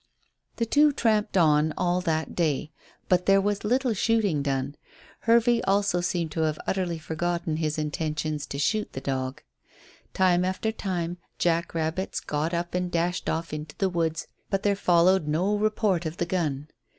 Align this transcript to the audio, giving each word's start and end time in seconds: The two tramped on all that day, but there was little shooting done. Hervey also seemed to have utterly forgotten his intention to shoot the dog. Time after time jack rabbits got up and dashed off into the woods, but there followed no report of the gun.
The 0.55 0.65
two 0.65 0.91
tramped 0.91 1.37
on 1.37 1.75
all 1.77 2.01
that 2.01 2.33
day, 2.33 2.71
but 3.07 3.27
there 3.27 3.39
was 3.39 3.63
little 3.63 3.93
shooting 3.93 4.41
done. 4.41 4.75
Hervey 5.25 5.61
also 5.61 6.01
seemed 6.01 6.31
to 6.31 6.41
have 6.41 6.57
utterly 6.65 6.97
forgotten 6.97 7.57
his 7.57 7.77
intention 7.77 8.39
to 8.39 8.57
shoot 8.57 8.93
the 8.93 8.99
dog. 9.01 9.43
Time 10.15 10.43
after 10.43 10.71
time 10.71 11.19
jack 11.37 11.75
rabbits 11.75 12.19
got 12.19 12.51
up 12.51 12.73
and 12.73 12.89
dashed 12.89 13.29
off 13.29 13.53
into 13.53 13.75
the 13.77 13.89
woods, 13.89 14.25
but 14.49 14.63
there 14.63 14.75
followed 14.75 15.27
no 15.27 15.55
report 15.55 16.07
of 16.07 16.17
the 16.17 16.25
gun. 16.25 16.69